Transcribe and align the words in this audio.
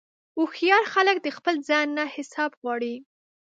هوښیار 0.37 0.83
خلک 0.93 1.17
د 1.21 1.27
خپل 1.37 1.55
ځان 1.69 1.87
نه 1.97 2.03
حساب 2.15 2.51
غواړي. 2.61 2.95